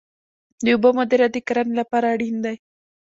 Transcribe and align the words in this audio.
د 0.63 0.65
اوبو 0.75 0.89
مدیریت 0.99 1.31
د 1.33 1.37
کرنې 1.47 1.73
لپاره 1.81 2.05
اړین 2.13 2.35
دی 2.45 2.55